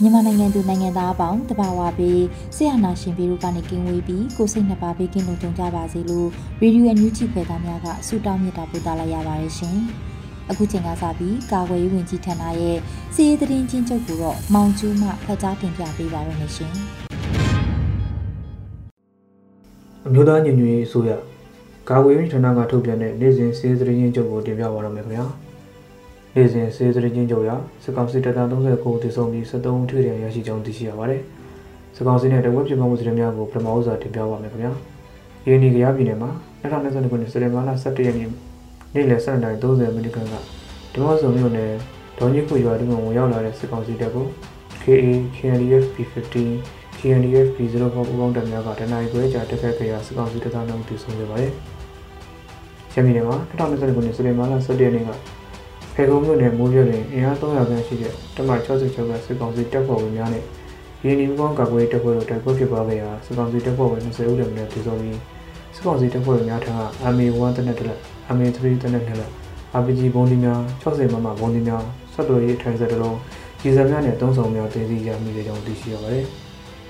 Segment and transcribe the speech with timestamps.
[0.00, 2.22] မြန်မာနိုင်ငံသူနိုင်ငံသားအပေါင်းတဘာဝပြီး
[2.56, 6.28] ဆရာနာရှင်ပြီးတို့ကနေကင်းဝေးပြီးကိုစိတ်နှစ်ပါးဘေးကင်းလုံခြုံကြပါစေလို့
[6.62, 9.76] ရေဒီယိုအန်ယူဂျီဖွယ်သားများကဆုတောင်းမေတ္တာပို့သလိုက်ရပါတယ်ရှင်။
[10.50, 12.78] အခုချိန်ကစပြီးကာကွယ်ရေးဝန်ကြီးဌာနရဲ့
[13.14, 16.72] စီးရေးသတင်းချင်းချုပ်ကိုတော့မောင်ကျူးမှဖတ်ကြားတင်ပြပေးပါရမရှင်။
[20.06, 21.10] အမျိုးသားညီညွတ်ရေးအစိုးရ
[21.90, 25.26] ကာကွယ်ရေးဌာနကထုတ်ပြန်တဲ့နေ့စဉ်စီးရေးသတင်းချင်းချုပ်ကိုတင်ပြပါရမယ်ခင်ဗျာ။
[26.36, 27.50] နေ့စဉ်စေစရချင်းကြုံရ
[27.84, 31.22] စကောင်စီတပ်သား39တည်ဆုံပြီး73ဦးထိရရရှိကြောင်းသိရှိရပါတယ်။
[31.96, 34.72] စကောင်စီနဲ့တဝက်ပြပမှုစရများကိုပထမဦးစွာတင်ပြပါမယ်ခင်ဗျာ။
[35.46, 36.30] ရင်းနီကရပြည်နယ်မှာ
[36.62, 38.28] 2022ခုနှစ်စက်တင်ဘာလ17ရက်နေ့
[38.94, 40.34] နေ့လယ်7:30မိနစ်ခန့်က
[40.92, 41.70] ဒီမော့ဆုံမြို့နယ်
[42.18, 44.26] ဒေါ်ကြီးခုရွာတွင်ဝင်ရောက်လာတဲ့စကောင်စီတပ်ကို
[44.82, 46.34] KA KNDF P15
[46.98, 51.52] KNDF P04 ပူးပေါင်းတပ်များကတနင်္လာရီခွဲကြာတက်ခတ်ခဲ့ရာစကောင်စီတပ်သားတို့တည်ဆုံခဲ့ပါတယ်။
[52.94, 55.10] ရမီနယ်မှာ2022ခုနှစ်စက်တင်ဘာလ17ရက်နေ့က
[55.96, 60.44] ဖေကုန်းမြို့နယ်မိုးပြတွင်အင်အား300ခန့်ရှိတဲ့တမ66ကစစ်ကောင်စီတပ်ဖွဲ့ဝင်များနဲ့
[61.04, 65.18] ရင်းနှီးပေါင်းကာကွယ်တပ်ဖွဲ့တို့တိုက်ပွဲဖြစ်ပွားခဲ့ရာစစ်ကောင်စီတပ်ဖွဲ့ဝင်20ဦးတည်းနဲ့တည်ဆုံပြီး
[65.74, 66.80] စစ်ကောင်စီတပ်ဖွဲ့ဝင်များထံက
[67.14, 67.98] MA1 တနက်တလက်
[68.36, 69.30] MA3 တနက်နှစ်လက်
[69.80, 73.18] RPG ဘုံဒီများ60မမဘုံဒီများဆက်သွယ်ရေးထိုင်စက်တလုံး
[73.60, 76.26] ကြီးစံများနဲ့သုံးဆောင်များတင်စီရမိတဲ့ကြောင်းသိရှိရပါတယ်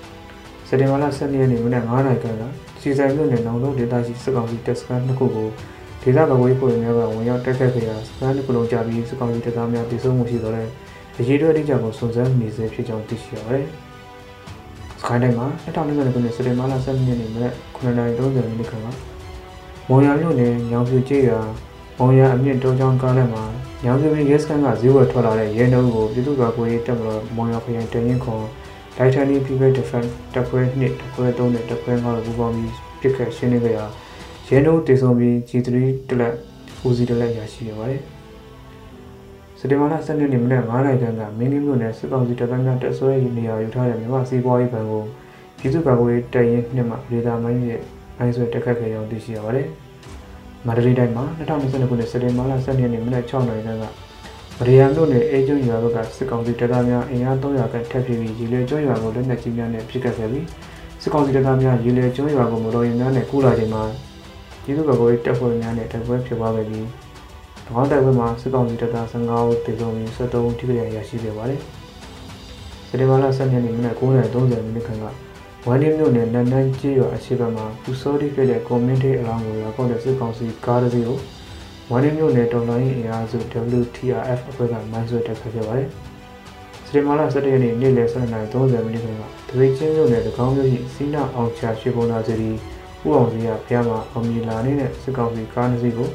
[0.68, 2.42] ။စက်တင်ဘာလ12ရက်နေ့မနက်9:00နာရီခန့်က
[2.80, 5.48] စီစံမြို့နယ်နောင်လုံးဒေသရှိစစ်ကောင်စီတပ်စခန်းတစ်ခုကို
[6.04, 10.68] ဒေသကာကွယ်ရေးဖွဲ့များကဝင်ရောက်တက်ခတ်ခဲ့ရာစခန်းတစ်ခုလုံးကြာပြီးစစ်ကောင်စီတပ်သားများတိစုံမှုရှိတော့တဲ့
[11.18, 13.66] အရေးတော်အတိအကျကိုစုံစမ်းနေစေဖြစ်ကြောင်းသိရှိရပါတယ်။
[15.00, 17.86] စကိုင်းတိုင်းမှာ2020ခုနှစ်စက်တင်ဘာလ12ရက်နေ့မနက်9:30
[18.36, 18.86] မိနစ်ခန့်က
[19.88, 21.40] မော်ရမြို့နယ်ညောင်ဖြူကျေးရွာ
[21.98, 23.44] မော်ရအမြင့်တောချောင်းကားလမ်းမှာ
[23.84, 28.44] ညောင်ဖြူပင်ရဲစခန်းကဈေးဝယ်ထွက်လာတဲ့ရဲနှုံးကိုပြည်သူ့ကာကွယ်ရေးတပ်မတော်မော်ရခရိုင်တရင်ခွန်
[28.96, 33.84] ဒိုက်ထန်နီ People Defense တပ်ဖွဲ့2တပ်ဖွဲ့3နဲ့တပ်ဖွဲ့5တို့ပူးပေါင်းပြီးပြစ်ခတ်ရှင်းလင်းခဲ့ရာ
[34.48, 35.68] ရဲနှုတ်တည်ဆုံပြီး G3
[36.08, 36.34] တလက်
[36.86, 38.02] ဦးစီးတလက်ရရှိရပါတယ်။
[39.58, 45.02] စက်တင်ဘာလ12ရက်နေ့မနက်9:00နာရီခန့်ကမင်းလေးမြို့နယ်စစ်ကောင်စီတပ်သားများတပ်ဆွဲရေးနေရာယူထားတဲ့မြန်မာစီးပွားရေးဘဏ်ကို
[45.58, 47.80] ပြည်သူ့ကာကွယ်ရေးတပ်ရင်းနှစ်မှဒေတာမိုင်းရဲ့
[48.18, 49.66] မိုင်းဆွဲတက်ခတ်ခဲ့ကြောင်းသိရှိရပါတယ်။
[50.66, 53.84] မန္တလေးတိုင်းမှာ2022ခုနှစ်စက်တင်ဘာလ12ရက်နေ့မနက်6:00နာရီခန့်က
[54.58, 60.46] ဗရီယာမြို့နယ်အေကျုံရွာဘက်ကစစ်ကောင်စီတပ်သားများအင်အား300ခန့်ထပ်ပြီးရေလေကျွန်းရွာကိုလက်နက်ကြီးများနဲ့ပစ်ခတ်ခဲ့ပြီး
[61.02, 63.82] စစ်ကောင်စီတပ်သားများရေလေကျွန်းရွာကိုမတော်ရင်များနဲ့ကူးလာချိန်မှာ
[64.64, 66.84] ပြည်သူ့ကာကွယ်ရေးတပ်ဖွဲ့များနဲ့တိုက်ပွဲဖြစ်ပွားခဲ့ပြီး၎
[67.80, 71.60] င်းတိုက်ပွဲမှာစစ်ကောင်စီတပ်သား15ဦးတေဆုံးပြီး73ဦးထိခိုက်ရရှိခဲ့ပါတယ်။
[72.88, 75.04] စက်တင်ဘာလ10ရက်နေ့မနက်9:30မိနစ်ခန့်က
[75.66, 81.18] ဝမ်ဒီမြို့နယ်နန်နန်းကျေးရွာအရှိဘက်မှာပူစောတိခဲ့တဲ့ကွန်မန့်ဒေးအလောင်းကိုရောက်တဲ့စစ်ကောင်စီကားတစ်စီးကို
[81.90, 83.38] ဝမ်ဒီမြို့နယ်တော်လိုင်းအင်အားစု
[83.80, 85.88] WTRF အဖွဲ့ကမိုင်းဆွဲတက်ခတ်ခဲ့ပါတယ်။
[86.86, 92.50] စတင်မာလာ17ရက်နေ့နေ့လယ်12:30မိနစ်ခန့်ကဒွေချင်းမြို့နယ်တကောင်းမြို့ရှိစီနာအောင်ချာရွှေဘုံသာစီ
[93.06, 96.08] ဦးအောင်စီကဖျားမှာအောင်မြင်လာနေတဲ့စစ်ကောင်စီကားတစ်စီးကို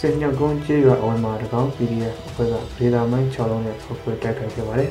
[0.00, 4.90] စစ်ညက်ကုန်းကျေးရွာအဝယ်မှာတကောင်း PDF အဖွဲ့ကဒေတာမိုင်း6လုံးနဲ့ဖုတ်ခွဲတိုက်ခိုက်ခဲ့ပါတယ်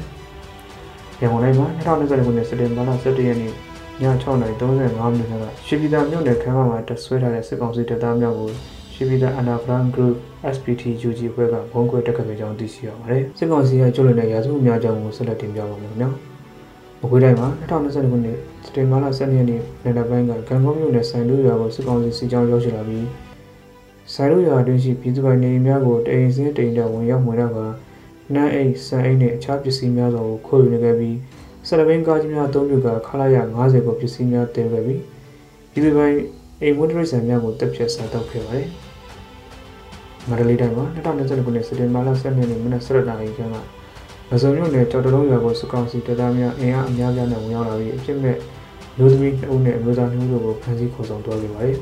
[1.22, 3.54] ။ရန်ကုန်တိုင်းမှာ2020ခုနှစ်စက်တင်ဘာလ17ရက်နေ့ည
[4.22, 4.38] 6:35
[5.18, 8.50] မိနစ်ကရှီပီတာမြို့နယ်ခန်းမမှာတက်ဆွဲထားတဲ့စစ်ကောင်စီတပ်သားများကို
[8.94, 10.16] ရှီပီတာ Underground Group
[10.56, 16.10] SPT UG အဖွဲ့ကဘုံခွဲတက်ခတ်ခဲ့ကြောင်းသိရှိရပါတယ်။စစ်ကောင်စီကကျွလွန်တဲ့ရာဇဝတ်များကြောင့်ကိုဆက်လက်တင်ပြပါမယ်ခင်ဗျာ။
[17.02, 23.08] မကွေးတိုင်းမှာ2020ခုနှစ် စတင်မာလာ12ရက်နေ့နေ့လယ်ပိုင်းကကံကောမြို့နယ်ဆိုင်လူရွာကိုစစ်ကောင်စီစစ်ကြောင်းရောက်ရှိလာပြီး
[24.14, 27.60] ဆိုင်လူရွာအတွင်းရှိပြည်သူပိုင်နေအိမ်များကိုတိမ်စင်းတိမ်တက်ဝင်ရောက်မှွေတော့က
[28.34, 31.16] နန်းအိတ်ဆန်အိတ်နဲ့အခြားပစ္စည်းများစွာကိုခိုးယူနေခဲ့ပြီး
[31.68, 35.02] ဆလဘင်းကားကြီးများအသုံးပြုကခလာရ90ကိုပစ္စည်းများတင်ခဲ့ပြီး
[35.72, 36.16] ပြည်သူပိုင်
[36.62, 38.68] အိမ်ဝတ်တရိတ်ဆန်များကိုတပ်ဖြတ်စားတော့ခဲ့ပါတယ်။
[40.30, 43.56] မန္တလေးတိုင်းမှာ2020ခုနှစ်စတင်မာလာ12ရက်နေ့မနက်7:00နာရီခန့်က
[44.30, 48.38] မစုံမြို့နယ်ကြောက်တလုံးရွာကိုစကောင်စီတပ်သားများအင်အားအများပြားနဲ့ဝင်ရောက်လာပြီးအဖြစ်မဲ့
[48.98, 51.78] လူသမီး2ဦးနဲ့အမျိုးသား2ဦးတို့ကိုဖမ်းဆီးခေါ်ဆောင်သွားခဲ့ပါတယ်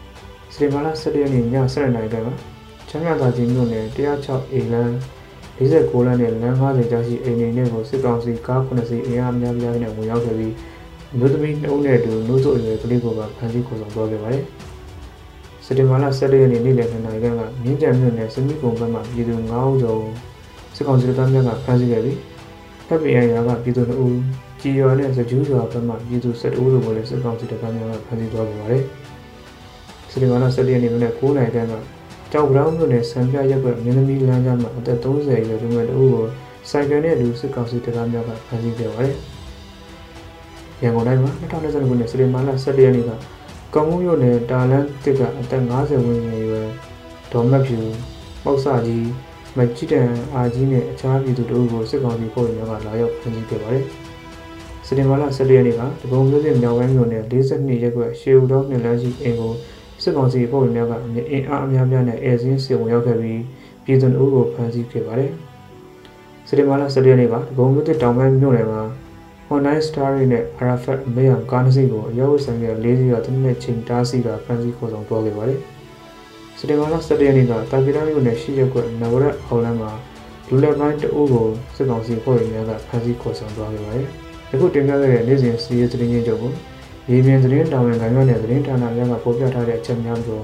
[0.52, 1.44] ။စတေမာလာ17ရက်နေ့ည
[1.74, 2.16] 7:00နာရီက
[2.88, 4.92] ချမ်းမြသာချင်းမြို့နယ်106အေလန်း
[5.58, 10.54] 49လမ်းနဲ့လမ်း50ကျောက်ရှိအိမ်နေနဲ့ကိုစစ်ကောင်စီကား9စီးအင်အားများပြားနဲ့ဝင်ရောက်ခဲ့ပြီး
[11.18, 14.44] မြို့သမီးနှုံးနဲ့အတူနှုတ်ဆုပ်အရွယ်ကလေးကိုပါဖမ်းဆီးခေါ်ဆောင်သွားခဲ့ပါတယ်။
[15.64, 20.00] စက်တင်ဘာလ17ရက်နေ့နေ့လယ်2နာရီခန့်ကမြင်းကြံမြို့နယ်စမိကုံဘက်မှပြည်သူ9ဦးကျော်
[20.76, 22.18] စစ်ကောင်စီတပ်များကဖမ်းဆီးခဲ့ပြီး
[22.88, 24.16] တပ်ပြည်အရာကပြည်သူ2ဦး
[24.60, 28.82] ကြီးရွာနဲ့စကျူးရွာဘက်မှပြည်သူ7ဦးတို့ကိုလည်းစစ်ကောင်စီတပ်များကဖမ်းဆီးသွားခဲ့ပါတယ်။
[30.10, 31.74] စက်တင်ဘာလ17ရက်နေ့မနက်9နာရီခန့်က
[32.32, 36.24] ကြောက်ဗရောင်းမြို့နယ်စံပြရက်ကွက်မင်းသမီးလမ်းကြားမှာအသက်30အရွယ်လူငယ်တဦးကို
[36.70, 39.16] စိုက်ကယ်နဲ့လူစစ်ကောင်စီတပ်များကဖမ်းဆီးခဲ့ပါတယ်။
[40.82, 43.10] ရန်ကုန်တိုင်းမှာ2020ခုနှစ်စက်တင်ဘာလ17ရက်နေ့က
[43.74, 46.68] ကောင်းမှုမြို့နယ်တာလန်တစ်ကအသက်50ဝန်းကျင်ရွယ်
[47.32, 47.78] ဒေါ်မတ်ဖြူ
[48.44, 49.08] ပောက်ဆကြီး
[49.56, 53.86] မကြည့်တန်အာကြီးနဲ့အခြားပြည်သူတို့ကိုစစ်ကောင်စီဖွဲ့များကလာရောက်ဖမ်းဆီးခဲ့ပါတယ်။
[54.90, 59.52] စက်တင်ဘာလ17ရက်နေ့ကတကုံမြို့နယ်မြောက်ဝဲမြို့နယ်42ရက်ကွက်ရှေဦးတော်နှစ်လမ်းရှိအိမ်ကို
[60.02, 60.92] စစ်ကောင်စီဖွဲ့များက
[61.30, 63.40] အင်အားအများပြားနဲ့အဲစင်းစစ်ဝင်ရောက်ခဲ့ပြီး
[63.84, 65.32] ပြည်သူတို့ကိုဖမ်းဆီးခဲ့ပါတယ်။
[66.48, 68.82] စက်တင်ဘာလ17ရက်နေ့ကတကုံမြို့နယ်တောင်ပိုင်းမြို့နယ်မှာ
[69.54, 75.60] online story နဲ့ Arafat အမေရန်ကားတစ်စီးကိုအရောက်ဆိုင်က၄စီးကတနက်ချင်းတားစီကဖမ်းဆီးခေါ်ဆောင်သွားခဲ့ပါတယ်။
[76.58, 79.90] စက်တင်ဘာလ17ရက်နေ့ကတာကီရာမြို့နယ်ရှိရက်ကွက်နဝရက်အောင်လမ်းမှာ
[80.48, 84.08] လူလက်ပိုင်းတအုပ်ကိုစစ်ကောင်စီဖွဲ့ဝင်များကဖမ်းဆီးခေါ်ဆောင်သွားခဲ့ပါတယ်။
[84.52, 86.52] အခုတင်ပြခဲ့တဲ့နေ့စဉ်စီးရဲသတင်းချင်းချုပ်ကို
[87.10, 90.40] ရေပြင်သတင်းတောင်ဝင်ခံရတဲ့သတင်းဌာနများကဖော်ပြထားတဲ့အချက်များကို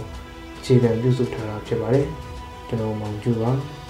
[0.59, 2.07] အခြေခံပြုစုထားတာဖြစ်ပါတယ်။
[2.69, 3.53] ကျွန်တော်မောင်ကျူပါ။။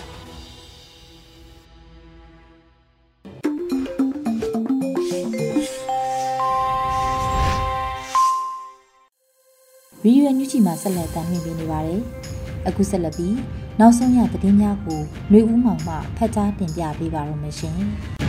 [10.03, 12.01] ဗီဒီယိုညွှန်ချီမှာဆက်လက်တင်ပြနေပါတယ်။
[12.69, 13.37] အခုဆက်လက်ပြီး
[13.81, 15.01] နောက်ဆုံးရသတင်းများကို
[15.31, 17.81] ຫນွေဦးမောင်မှဖတ်ကြားတင်ပြပေးပါရမရှင်။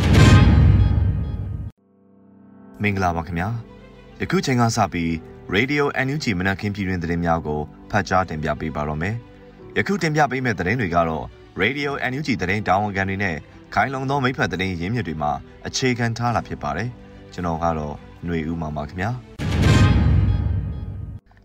[2.85, 3.49] မင်္ဂလာပါခင်ဗျာ။
[4.21, 5.11] ယခုချိန်ကစပြီး
[5.55, 7.59] Radio NUG မနက်ခင်းပြည်တွင်သတင်းများကို
[7.91, 9.15] ဖတ်ကြားတင်ပြပေးပါတော့မယ်။
[9.77, 11.25] ယခုတင်ပြပေးမယ့်သတင်းတွေကတော့
[11.61, 13.35] Radio NUG သတင်းတာဝန်ခံတွေနဲ့
[13.73, 15.31] ခိုင်လုံသောမိဖက်သတင်းရင်းမြစ်တွေမှာ
[15.67, 16.89] အခြေခံထားတာဖြစ်ပါတယ်။
[17.33, 17.95] ကျွန်တော်ကတော့
[18.25, 19.09] ຫນွေဦးမောင်ပါခင်ဗျာ။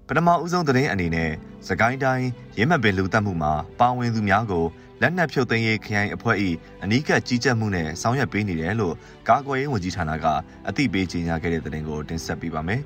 [0.06, 1.31] ပထမဦးဆုံးသတင်းအနေနဲ့
[1.69, 2.26] စကိုင်းတိုင်း
[2.58, 4.64] ရင်းမပင်လူတက်မှုမှာပါဝင်သူများကို
[5.02, 6.37] လက်နက်ဖြုတ်သိမ်းရေးခရိုင်အဖွဲ့၏
[6.82, 8.94] အနီးကပ်ကြီးကြပ်မှုနဲ့ဆောင်ရွက်ပေးနေတယ်လို့
[9.29, 10.26] ကာကွယ်ရေးဝန်ကြီးဌာနက
[10.69, 12.81] အသိပေးကြေညာခဲ့တဲ့သတင်းကိုတင်ဆက်ပေးပါမယ်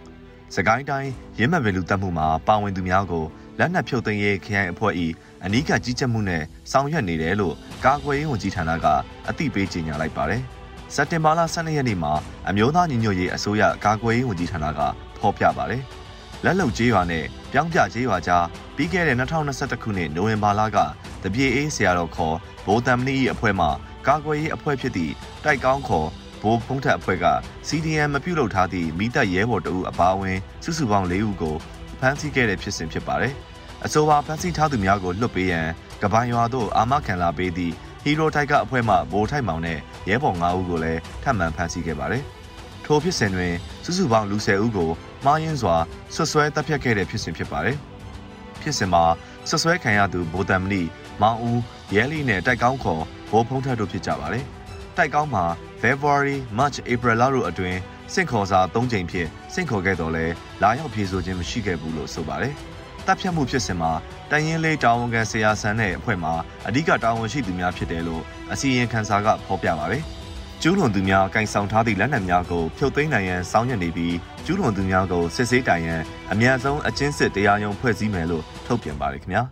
[0.54, 3.24] ။စကိုင်းတိုင်းရင်းမပင်လူတက်မှုမှာပါဝင်သူများကို
[3.58, 4.94] လက်နက်ဖြုတ်သိမ်းရေးခရိုင်အဖွဲ့၏
[5.44, 6.42] အနီးကပ်ကြီးကြပ်မှုနဲ့
[6.72, 7.54] ဆောင်ရွက်နေတယ်လို့
[7.84, 8.86] ကာကွယ်ရေးဝန်ကြီးဌာနက
[9.28, 10.42] အသိပေးကြေညာလိုက်ပါတယ်။
[10.94, 12.12] စက်တင်ဘာလ12ရက်နေ့မှာ
[12.48, 14.80] အမျိုးသားညီညွတ်ရေးအစိုးရကာကွယ်ရေးဝန်ကြီးဌာနက
[15.18, 15.82] ဖော်ပြပါတယ်။
[16.44, 18.44] လက်လုံကျေးရွာနဲ့ပြောင်းပြကျေးရွာကြား
[18.76, 20.78] ပြီးခဲ့တဲ့2021ခုနှစ်နိုဝင်ဘာလက
[21.22, 22.36] တပြေအေးဆရာတော်ခေါ်
[22.66, 23.66] ဘိုးတမ်မနီ၏အဖွဲ့မှ
[24.06, 25.12] ကာကွယ်ရေးအဖွဲ့ဖြစ်သည့်
[25.44, 26.08] တိုက်ကောင်းခေါ်
[26.42, 27.26] ဘိုးဖုံးထက်အဖွဲ့က
[27.68, 31.56] CDM မပြုတ်လုပ်ထားသည့်မိသက်ရဲဘော်တအုပ်အပါအဝင်စုစုပေါင်း၄ဦးကို
[32.00, 33.34] ဖမ်းဆီးခဲ့တဲ့ဖြစ်စဉ်ဖြစ်ပါတယ်။
[33.84, 35.68] အဆိုပါဖမ်းဆီးထားသူများကိုလွှတ်ပေးရန်
[36.02, 42.22] ကပိုင်ရွာသို့အာမခံလာပေးသည့်ဟီရိုတိုက်ကအဖွဲမှဘိုးထိုက်မောင်နဲ့ရဲဘော်၅ဦးကိုလည်းထပ်မံဖမ်းဆီးခဲ့ပါတယ်။
[42.84, 43.52] ထိုဖြစ်စဉ်တွင်
[43.84, 44.90] စုစုပေါင်းလူ၁၀ဦးကို
[45.24, 45.76] မှားယွင်းစွာ
[46.14, 47.76] ဆွဆွဲတပ်ဖြတ်ခဲ့တဲ့ဖြစ်စဉ်ဖြစ်ပါတယ်။
[48.62, 49.04] ဖြစ်စဉ်မှာ
[49.48, 50.82] ဆွဆွဲခံရသူဗိုလ်တံမဏိ
[51.22, 51.60] မောင်ဦး
[51.94, 54.44] ရဲလီနဲ့တိုက်ကောင်းခေါ်ဘိုးဖုံးထက်တို့ဖြစ်ကြပါတယ်။
[54.96, 55.44] တိုက်ကောင်းမှာ
[55.82, 57.78] February, March, April လတို့အတွင်း
[58.14, 60.26] စင့်ခေါ်စာ၃ချိန်ဖြင့်စင့်ခေါ်ခဲ့တော်လဲ
[60.62, 62.54] လာရောက်ဖြေဆိုခြင်းမရှိခဲ့ဘူးလို့ဆိုပါတယ်။
[63.06, 63.92] တပ်ဖြတ်မှုဖြစ်စဉ်မှာ
[64.30, 66.34] တန်ရင်လေးတာဝန်ခံဆရာဆန်းတဲ့အဖွဲ့မှာ
[66.66, 68.22] အဓိကတာဝန်ရှိသူများဖြစ်တယ်လို့
[68.52, 70.02] အစီရင်ခံစာကဖော်ပြပါတယ်။
[70.62, 79.42] ကျူးလွန်သူများကင်ဆောင်ထားသည့်လက်နက်များကိုဖြုတ်သိမ်းနိုင်ရန်စောင့်ရနေပြီးကျူးလွန်သူများကိုစစ်ဆေးတိုင်ရန်အများဆုံးအကျဉ်းစစ်တရားရုံးဖွဲ့စည်းမယ်လို့ထုတ်ပြန်ပါတယ်ခင်ဗျာ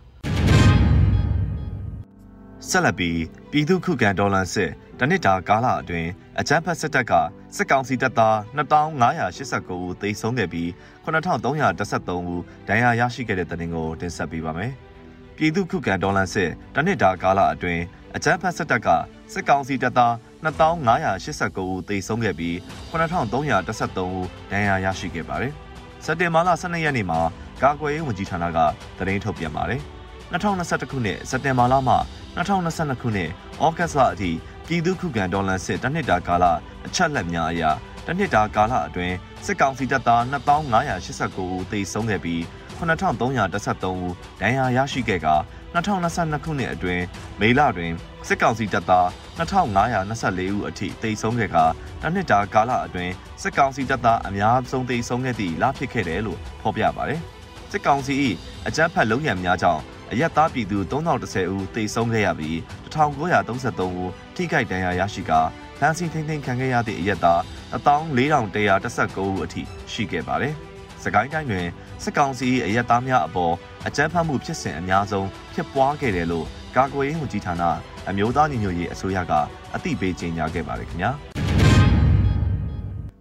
[2.69, 3.19] ဆက်လက်ပြီး
[3.51, 6.09] ပြည်သူ့ခုခံဒေါ်လာစစ်တနစ်တာကာလအတွင်း
[6.39, 7.13] အကြမ်းဖက်စစ်တပ်က
[7.55, 10.69] စစ်ကောင်စီတပ်သား2589ဦးသေဆုံးခဲ့ပြီး
[11.05, 14.71] 9313ဦးဒဏ်ရာရရှိခဲ့တဲ့တဲ့တင်ကိုတင်ဆက်ပေးပါမယ်။
[15.37, 17.83] ပြည်သူ့ခုခံဒေါ်လာစစ်တနစ်တာကာလအတွင်း
[18.15, 18.87] အကြမ်းဖက်စစ်တပ်က
[19.33, 20.13] စစ်ကောင်စီတပ်သား
[20.47, 22.55] 2589ဦးသေဆုံးခဲ့ပြီး
[22.91, 25.53] 9313ဦးဒဏ်ရာရရှိခဲ့ပါတယ်။
[26.05, 27.19] စက်တင်ဘာလ12ရက်နေ့မှာ
[27.63, 28.57] ကာကွယ်ရေးဝန်ကြီးဌာနက
[28.97, 29.81] သတင်းထုတ်ပြန်ပါတယ်။
[30.33, 31.95] 2021ခုနှစ်စက်တင်ဘာလမှ
[32.37, 33.29] 2022ခုနှစ်
[33.63, 34.29] ဩဂတ်လအထိ
[34.67, 36.45] ပြည်သူ့ခုခံဒေါ်လာစစ်တနှစ်တာကာလ
[36.85, 37.63] အချက်လက်များအရ
[38.07, 42.41] တနှစ်တာကာလအတွင်းစစ်ကောင်စီတပ်သား2589ဦးသေဆုံးခဲ့ပြီး
[42.79, 45.29] 9313ဦးဒဏ်ရာရရှိခဲ့က
[45.75, 47.03] 2022ခုနှစ်အတွင်း
[47.39, 47.93] မေလတွင်
[48.27, 51.57] စစ်ကောင်စီတပ်သား2524ဦးအထိတိတ်ဆုံးခဲ့က
[52.01, 57.21] တစ်နှစ်တာကာလအတွင်းစစ်ကောင်စီတပ်သားအများဆုံးတိတ်ဆုံးခဲ့သည့်လဖြစ်ခဲ့တယ်လို့ဖော်ပြပါတယ်။
[57.71, 58.15] စစ်ကောင်စီ၏
[58.67, 62.55] အကြမ်းဖက်လုံရံများကြောင့်အရက်သားပြည်သူ3010ဦးတိတ်ဆုံးခဲ့ရပြီး
[62.93, 65.41] 1933ဦးထိခိုက်ဒဏ်ရာရရှိကာ
[65.79, 67.41] ဖမ်းဆီးထိန်းသိမ်းခံခဲ့ရသည့်အရက်သား
[67.73, 70.53] 14119ဦးအထိရှိခဲ့ပါတယ်။
[71.03, 71.67] စကိုင်းတိုင်းတွင်
[72.03, 73.53] စစ်ကောင်စီအရက်သားများအပေါ်
[73.87, 77.63] အကြမ်းဖက်မှုဖြစ်စဉ်အများဆုံးဖြစ်ပွားခဲ့တယ်လို့ကာကွယ်ရေးဝန်ကြီးဌာန
[78.09, 79.33] အမျိုးသားညီညွတ်ရေးအစိုးရက
[79.75, 81.11] အသိပေးကြေညာခဲ့ပါတယ်ခင်ဗျာ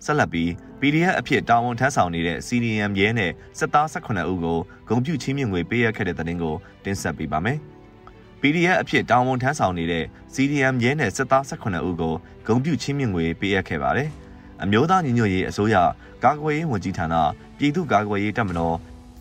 [0.05, 0.49] ဆက်လက်ပြီး
[0.81, 4.59] PDF အဖြစ်တာဝန်ထမ်းဆောင်နေတဲ့ CDM ရဲနဲ့စစ်သား18ဦးကို
[4.89, 7.59] ဂုံပြူချင်းမြင့်ငွေပေးရခဲ့တဲ့တဲ့တင်ကိုတင်ဆက်ပေးပါမယ်။
[8.47, 12.15] PDF အဖြစ်တာဝန်ထမ်းဆောင်နေတဲ့ CDM ရဲနဲ့စစ်သား18ဦးကို
[12.47, 14.09] ဂုံပြူချင်းမြင့်ငွေပေးရခဲ့ပါတယ်။
[14.63, 15.77] အမျိုးသားညီညွတ်ရေးအစိုးရ
[16.25, 17.15] ကာကွယ်ရေးဝန်ကြီးဌာန
[17.59, 18.77] ပြည်သူ့ကာကွယ်ရေးတပ်မတော်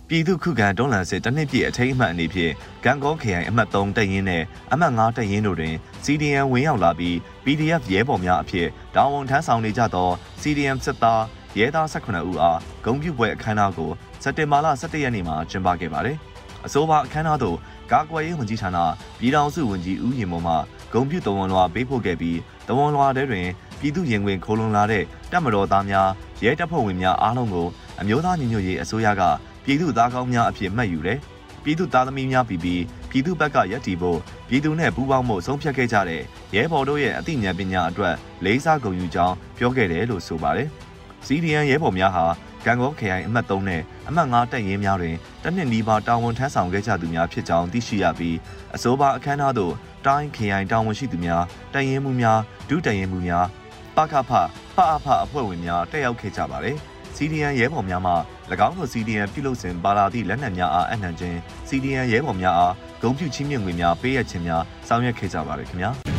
[0.10, 2.54] ပြည်သူ့ခုခံတွန်းလှန်စစ်တနစ်ပြည့်အထိမ်းအမှတ်အနေဖြင့်
[2.86, 10.10] ကံကောခရိုင်အမှတ်3တပ်ရင်းနဲ့အမှတ်5တပ်ရင်းတို့တွင် CDM ဝင်ရောက်လာပြီး PDF ရဲဘော်များအဖြစ်တာဝန်ထမ်းဆောင်နေကြသော
[10.42, 11.24] CDM စစ်သား
[11.58, 13.92] ရဲသား18ဦးအားဂုံပြုပွဲအခမ်းအနားကို
[14.24, 16.18] စက်တင်ဘာလ17ရက်နေ့မှာကျင်းပခဲ့ပါတယ်။
[16.66, 17.58] အဆိုပါအခမ်းအနားသို့
[17.92, 18.78] ကာကွယ်ရေးဝန်ကြီးဌာန
[19.20, 20.54] ပြည်ထောင်စုဝန်ကြီးဦးရင်မောမှ
[20.94, 23.48] ဂုံပြုတဝန်လွှာပေးပို့ခဲ့ပြီးတဝန်လွှာထဲတွင်
[23.80, 26.10] ပြည်သူရင်ဝင်ခိုးလွန်လာတဲ့တပ်မတော်သားများ
[26.44, 27.68] ရဲတပ်ဖွဲ့ဝင်များအားလုံးကို
[28.00, 29.22] အမျိုးသားညီညွတ်ရေးအစိုးရက
[29.64, 31.20] ပြည်သူသားကောင်းများအဖြစ်မှတ်ယူတယ်။
[31.64, 36.22] ပြည်သူသားသမီးများပြီးပြီးပြည်သူဘက်ကရပ်တည်ဖို့ပြည်သူနဲ့ပူးပေါင်းဖို့ဆုံးဖြတ်ခဲ့ကြတဲ့
[36.56, 38.16] ရဲဘော်တို့ရဲ့အသိဉာဏ်ပညာအတွက်
[38.46, 40.70] လေးစားဂုဏ်ယူကြောင်းပြောခဲ့တယ်လို့ဆိုပါတယ်။
[41.26, 42.26] CDN ရဲဘော်များဟာ
[42.66, 48.38] ကံကောခရိုင်အမှတ်3နဲ့အမှတ်5တပ်ရင်းများတွင်တနစ်နီးပါးတာဝန်ထမ်းဆောင်ခဲ့ကြသူများဖြစ်ကြောင်းသိရှိရပြီး
[48.76, 49.74] အဆိုပါအခမ်းအနားသို့
[50.06, 51.44] တိုင်းခရိုင်တာဝန်ရှိသူများ
[51.74, 53.46] တပ်ရင်းမှုများဒုတပ်ရင်းမှုများ
[53.96, 54.32] ပကဖ
[54.78, 56.78] ပအဖအဖွဲ့ဝင်များတက်ရောက်ခဲ့ကြပါတယ်။
[57.16, 58.14] CDN ရဲဘော်များမှ၎
[58.68, 61.38] င်းတို့ CDN ပြုလုပ်စဉ်ပါလာသည့်လက်နက်များအားအနှံခြင်း
[61.70, 66.15] CDN ရဲဘော်များအားဂုဏ်ပြုချီးမြှင့်ငွေများပေးရခြင်းများဆောင်ရွက်ခဲ့ကြပါရခင်ဗျာ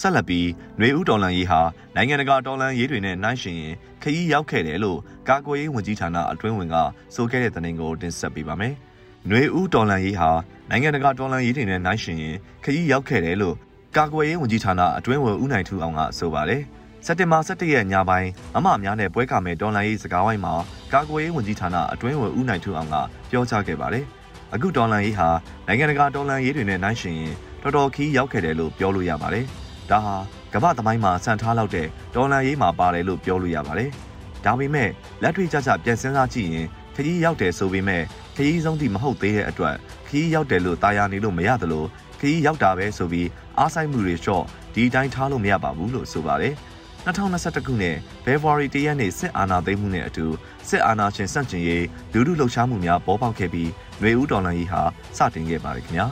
[0.00, 0.46] ဆက်လက်ပြီး
[0.78, 1.60] ຫນွေဦးတော်လန်ရေးဟာ
[1.96, 4.98] နိုင်ငံတကာတော်လန်ရေးတွေနဲ့နှိုင်းယှဉ်ရင်ခရီးရောက်ခဲ့တယ်လို့
[5.28, 6.76] ကာကွယ်ရေးဝန်ကြီးဌာနအတွင်းဝင်က
[7.14, 8.74] ဆိုခဲ့တဲ့သတင်းကိုတင်ဆက်ပေးပါမယ်။
[9.26, 10.30] ຫນွေဦးတော်လန်ရေးဟာ
[10.70, 13.56] နိုင်ငံတကာတော်လန်ရေးတွေနဲ့နှိုင်းယှဉ်ရင်ခရီးရောက်ခဲ့တယ်လို့
[13.96, 16.62] ကာကွယ်ရေးဝန်ကြီးဌာနအတွင်းဝင်ဦးနိုင်ထူအောင်ကဆိုပါတယ်။
[17.06, 20.54] စက်တင်ဘာ17ရက်ညပိုင်းမမများနဲ့ပွဲကမယ်ဒေါ်လာရေးစကားဝိုင်းမှာ
[20.92, 22.96] ကာကွယ်ရေးဝန်ကြီးဌာနအတွင်းဝင်ဦးနိုင်ထူအောင်က
[23.30, 24.04] ပြောကြားခဲ့ပါတယ်။
[24.54, 25.28] အခုဒေါ်လာရေးဟာ
[25.66, 29.46] နိုင်ငံတကာဒေါ်လာရေးတွေနဲ့နှိုင်းယှဉ်ရင်တော်တော်ခီးရောက်ခဲ့တယ်လို့ပြောလို့ရပါတယ်။
[29.91, 30.15] ဒါဟာ
[30.53, 33.89] ကမ္ဘာသမိုင်းမှာစံထားလောက်တဲ့ဒေါ်လာရေးမှာပါတယ်လို့ပြောလို့ရပါတယ်။
[34.45, 34.89] ဒါပေမဲ့
[35.21, 38.03] လက်တွေ့ကျကျပြန်စဉ်းစားကြည့်ရင်ခရီးရောက်တယ်ဆိုပေမဲ့
[38.35, 39.75] ခရီးဆုံးထိမဟုတ်သေးတဲ့အတွက်
[40.07, 41.85] ခရီးရောက်တယ်လို့တာယာနေလို့မရသလို
[42.19, 44.43] ခရီးရောက်တာပဲဆိုပြီးအားဆိုင်မှုတွေလျှော့
[44.75, 46.53] ဒီတိုင်းထားလို့မရပါဘူးလို့ဆိုပါတယ်။
[47.05, 50.25] 2021ခုနှစ်ဖေဖော်ဝါရီလရက်နေ့စစ်အာဏာသိမ်းမှုနဲ့အတူ
[50.69, 54.81] စစ်အာဏာရှင်စန့်ကျင်ရေးလူထုလှုပ်ရှားမှုများပေါ်ပေါက်ခဲ့ပြီးຫນွေဦးတော်လှန်ရေးဟာ
[55.17, 56.07] စတင်ခဲ့ပါတယ်ခင်ဗျာ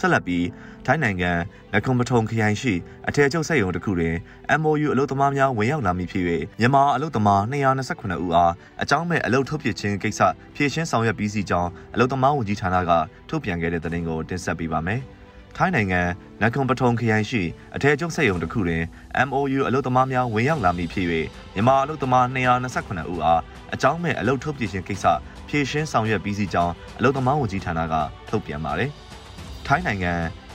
[0.00, 0.44] ဆက်လက်ပြီး
[0.86, 1.32] ထိုင်းနိုင်ငံ
[1.72, 2.74] လကွန်ပထုံခရိုင်ရှိ
[3.08, 4.14] အထည်ချုပ်စက်ရုံတစ်ခုတွင်
[4.60, 6.24] MOU အလုပ်သမားများဝင်ရောက်လာမည်ဖြစ်၍
[6.60, 10.20] မြန်မာအလုပ်သမား228ဦးအားအကြောင်းမဲ့အလုပ်ထုတ်ပစ်ခြင်းကိစ္စ
[10.54, 12.92] ဖြည့်ရှင်းဆောင်ရွက်ပြီးစီကြောင်းအလုပ်သမားဝန်ကြီးဌာနက
[13.28, 15.00] ထုတ်ပြန်ခဲ့တဲ့သတင်းကိုတင်ဆက်ပေးပါမယ်။
[15.56, 16.00] ထိုင်းနိုင်ငံ
[16.42, 17.42] နကွန်ပထုံခရိုင်ရှိ
[17.76, 18.82] အထည်ချုပ်စက်ရုံတစ်ခုတွင်
[19.28, 21.06] MOU အလုပ်သမားများဝင်ရောက်လာမည်ဖြစ်၍
[21.54, 23.40] မြန်မာအလုပ်သမား228ဦးအား
[23.74, 25.04] အကြောင်းမဲ့အလုပ်ထုတ်ပြခြင်းကိစ္စ
[25.48, 27.94] ဖြည့်ရှင်းဆောင်ရွက်ပြီးစီကြောင်းအလုပ်သမားဝန်ကြီးဌာနက
[28.28, 28.90] ထုတ်ပြန်ပါတယ်။
[29.66, 30.12] ထိုင်းနိုင်ငံ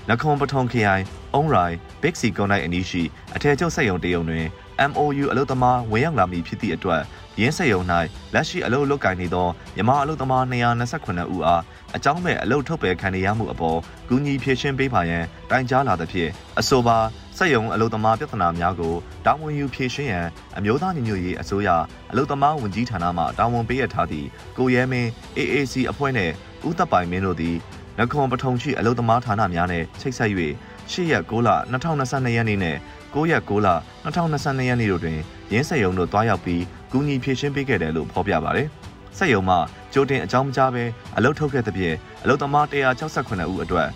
[0.09, 1.03] နကွန်ပထုံခရိုင်
[1.35, 3.03] အုံရိုင်ဘစ်စီကွန်နိုင်အနီးရှိ
[3.35, 4.45] အထည်ချုပ်စက်ရုံတရုံတွင်
[4.89, 7.01] MOU အလုပ်သမားဝင်ရောက်လာမည်ဖြစ်သည့်အတွက်
[7.39, 7.81] ရင်းစက်ရုံ၌
[8.33, 11.61] လက်ရှိအလုပ်လုပ်ကိုင်နေသောမြန်မာအလုပ်သမား228ဦးအား
[11.95, 16.97] အကြောင်းမဲ့အလုပ်ထုတ်ပယ်ခံရမှုအပေါ်ကူညီဖြေရှင်းပေးပါရန်တိုင်ကြားလာသဖြင့်အဆိုပါ
[17.37, 21.69] စက်ရုံအလုပ်သမားပြဿနာများကိုတာဝန်ယူဖြေရှင်းရန်အမျိုးသားညီညွတ်ရေးအစိုးရ
[22.11, 26.33] အလုပ်သမားဝန်ကြီးဌာနမှတာဝန်ပေးရထားသည့်ကိုရဲမင်း AAC အဖွဲ့နှင့်
[26.67, 27.55] ဦးသက်ပိုင်မင်းတို့သည်
[27.99, 30.29] နခွန်ပထုံရှိအလုပ်သမားဌာနများနှင့်ချိတ်ဆက်၍
[30.91, 32.77] 8ရက်6လ2022ရက်နေ့နှင့်
[33.13, 33.67] 9ရက်6လ
[34.05, 35.19] 2022ရက်နေ့တို့တွင်
[35.53, 38.67] ရင်းစက်ရုံတို့တွားရောက်ပြီးကူညီဖြည့်ရှင်းပေးခဲ့တယ်လို့ဖော်ပြပါတယ်။
[39.17, 39.55] စက်ရုံမှ
[39.93, 40.83] ကြိုတင်အကြောင်းကြားပဲ
[41.17, 43.89] အလုပ်ထုတ်ခဲ့တဲ့ပြင်အလုပ်သမား168ဦးအတွက်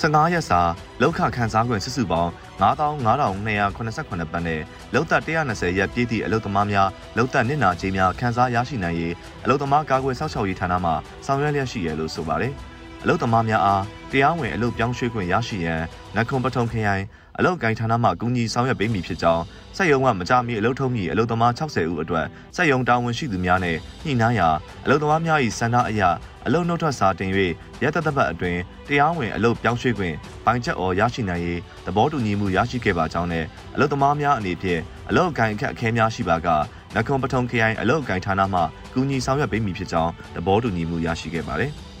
[0.00, 0.60] 15ရက်စာ
[1.00, 2.30] လောက်ခခန်းစားခွင့်စုစုပေါင်း
[2.60, 4.60] 95,289ပတ်နဲ့
[4.94, 10.92] လောက်သက်120ရက်ပြည့်သည့်အလုပ်သမားများလောက်သက်နစ်နာကြေးများခန်းစားရရှိနိုင်ရေးအလုပ်သမားကာကွယ်စောင့်ရှောက်ရေးဌာနမှ
[11.26, 12.54] ဆောင်ရွက်လျက်ရှိရလို့ဆိုပါတယ်။
[13.04, 15.82] အလုပ်သမားများအားတရားဝင်အလုပ်ပြောင်းရွှေ့ခွင့်ရရှိရန်
[16.16, 17.04] နခွန်ပထုံခရိုင်
[17.38, 19.42] အလုပ်ကိုင်ဌာနမှကူညီဆောင်ရွက်ပေးမည်ဖြစ်ကြောင်း
[19.76, 24.48] စက်ရုံကမကြမီအလုပ်ထုံးမီအလုပ်သမား60ဦးအတွက်စက်ရုံတာဝန်ရှိသူများနဲ့ညှိနှိုင်းရာ
[24.84, 26.02] အလုပ်သမားများ၏စံနှအရ
[26.46, 27.30] အလုပ်နှုတ်ထွက်စာတင်၍
[27.82, 33.44] ရက်သက်သက်ပတ်အတွင်းတရားဝင်အလုပ်ပြောင်းရွှေ့ခွင့်ပိုင်ချက်အော်ရရှိနိုင်ရေးသဘောတူညီမှုရရှိခဲ့ပါကြောင်းနဲ့
[33.74, 36.48] အလုပ်သမားများအနေဖြင့်အလုပ်အကိုင်အခက်အခဲများရှိပါက
[36.94, 38.60] နခွန်ပထုံခရိုင်အလုပ်အကိုင်ဌာနမှ
[38.94, 41.72] ကူညီဆောင်ရွက်ပေးမည်ဖြစ်ကြောင်းသဘောတူညီမှုရရှိခဲ့ပါတယ်။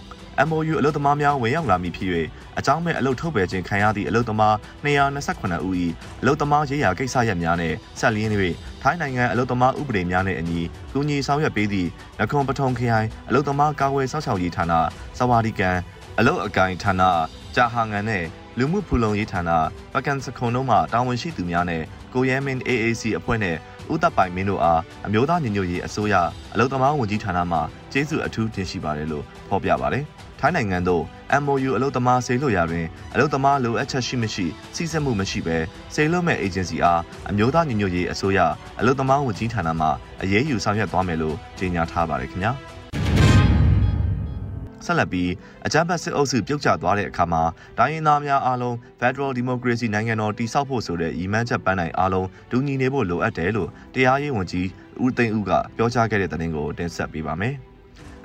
[0.48, 2.10] MOU အလုပ်သမားများဝင်ရောက်လာမည်ဖြစ်၍
[2.58, 5.74] အကြောင်းမဲ့အလုပ်ထုတ်ပယ်ခြင်းခံရသည့်အလုပ်သမား228ဦး၏
[6.20, 8.30] အလုပ်သမားရေးရာကိစ္စရပ်များနှင့်ဆက်လျင်း၍
[8.82, 10.60] ထိုင်းနိုင်ငံအလုပ်သမားဥပဒေများနှင့်အညီ
[10.92, 11.88] ကူညီဆောင်ရွက်ပေးသည့်
[12.20, 14.72] နခွန်ပထုံခရိုင်အလုပ်သမားကာကွယ်စောင့်ရှောက်ရေးဌာန
[15.18, 15.76] စဝါဒီကန်
[16.18, 17.02] အလုပ်အကိုင်ဌာန
[17.56, 18.26] ကြာဟာငံနှင့်
[18.58, 19.50] လူမှုဖူလုံရေးဌာန
[19.92, 21.82] ပကန်စခုံတို့မှတာဝန်ရှိသူများနဲ့
[22.14, 23.56] ကိုရဲမင်း AAC အဖွဲ့နဲ့
[23.92, 26.14] ဦးသက်ပိုင်မင်းတို့အားအမျိုးသားညီညွတ်ရေးအစိုးရ
[26.54, 27.58] အလုံသမားဝန်ကြီးဌာနမှ
[27.92, 30.04] ကျေးဇူးအထူးတင်ရှိပါတယ်လို့ဖော်ပြပါတယ်။
[30.44, 31.04] ထိုင်းနိုင်ငံသို့
[31.42, 35.56] MOU အလုံသမားဆေးလွှတ်ရာတွင်အလုံသမားလိုအပ်ချက်ရှိမရှိစီစစ်မှုမရှိဘဲ
[35.94, 38.38] ဆေးလွှတ်မဲ့ agency အားအမျိုးသားညီညွတ်ရေးအစိုးရ
[38.80, 39.88] အလုံသမားဝန်ကြီးဌာနမှ
[40.22, 42.52] အရေးယူဆောင်ရွက်သွားမယ်လို့ကြေညာထားပါတယ်ခင်ဗျာ။
[44.84, 45.30] ဆက်လက်ပြီး
[45.66, 47.42] အကြမ်းဖက်စစ်အုပ်စုပြုတ်ကျသွားတဲ့အခါမှာ
[47.78, 54.68] တိုင်းရင်းသားများအားလုံး Federal Democracy နိုင်ငံတော်တည်ဆောက်ဖို့ဆိုတဲ့ရည်မှန်းချက်ပန်းနိုင်အားလုံးတူညီနေဖို့လိုအပ်တယ်လို့တရားရေးဝန်ကြီး
[55.02, 57.56] ဦးသိန်းဦးကပြောကြားခဲ့တဲ့သတင်းကိုတင်ဆက်ပေးပါမယ်။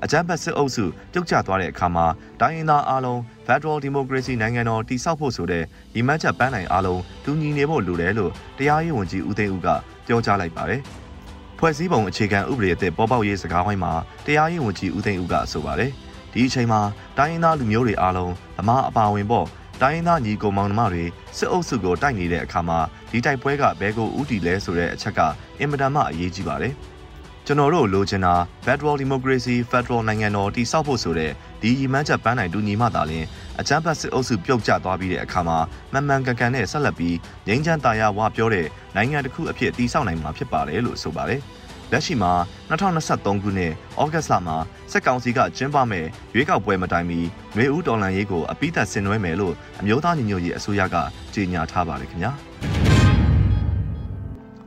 [0.03, 2.05] အကြမ်းဖက်စစ်အုပ်စုပြုတ်ကျသွားတဲ့အခါမှာ
[2.41, 5.63] တိုင်းရင်းသားအားလုံး Federal Democracy နိုင်ငံတော်တည်ဆောက်ဖို့ဆိုတဲ့
[5.95, 9.67] ရည်မှန်းချက်ပန်းနိုင်အားလုံးတူညီနေဖို့လိုတယ်လို့တရားရေးဝန်ကြီးဦးသိန်းဦးက
[10.07, 10.81] ပြောကြားလိုက်ပါတယ်။
[11.57, 13.93] ဖွဲ့စည်းပုံအခြေခံဥပဒေအသစ်ပေါ်ပေါက်ရေးစကားဝိုင်းမှာ
[14.25, 15.91] တရားရေးဝန်ကြီးဦးသိန်းဦးကဆိုပါတယ်။
[16.33, 16.81] ဒီအချိန်မှာ
[17.17, 19.45] တိုင်းရင်းသားလူမျိုးတွေအားလုံးဗမာအပါဝင်ပေါ့
[19.81, 21.05] တိုင်းရင်းသားညီကိုမောင်နှမတွေ
[21.37, 22.79] စစ်အုပ်စုကိုတိုက်နေတဲ့အခါမှာ
[23.11, 25.19] ဒီတိုက်ပွဲကဘဲကိုဥတီလဲဆိုတဲ့အချက်က
[25.59, 26.73] အင်မတန်မှအရေးကြီးပါတယ်
[27.49, 28.33] ကျွန်တော်တို့လိုချင်တာ
[28.65, 33.25] Federal Democracy Federal နိုင်ငံတော်တည်ဆောက်ဖို့ဆိုတဲ့ဒီရည်မှန်းချက်ပန်းနိုင်တူညီမှသာလျှင်
[33.59, 35.57] အကြမ်းဖက်စစ်အုပ်စုပြုတ်ကျသွားပြီးတဲ့အခါမှာ
[35.93, 37.15] မမှန်ကန်ကန်နဲ့ဆက်လက်ပြီး
[37.47, 41.41] ငြိမ်းချမ်းသာယာဝပြောတဲ့နိုင်ငံတစ်ခုအဖြစ်တည်ဆောက်နိုင်မှာဖြစ်ပါတယ်လို့ဆိုပါတယ်။
[41.91, 42.33] လက်ရှိမှာ
[42.69, 44.57] 2023ခုနှစ်ဩဂတ်လမှာ
[44.91, 47.19] စက်ကောင်စီကကျင်းပမဲ့ရွေးကောက်ပွဲမတိုင်မီ
[47.55, 50.95] နှွေဦးတော်လှန်ရေးကိုအပိသက်ဆင်နွှဲမယ်လို့အမျိုးသားညီညွတ်ရေးအစိုးရက
[51.33, 52.31] ကြေညာထားပါတယ်ခင်ဗျာ